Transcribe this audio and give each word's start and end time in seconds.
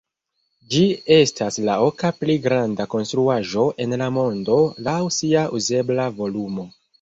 Ĝi 0.75 0.79
estas 1.15 1.59
la 1.67 1.75
oka 1.87 2.11
pli 2.21 2.37
granda 2.45 2.87
konstruaĵo 2.93 3.67
en 3.85 3.93
la 4.03 4.09
mondo 4.17 4.57
laŭ 4.89 4.97
sia 5.19 5.45
uzebla 5.61 6.09
volumo. 6.19 6.67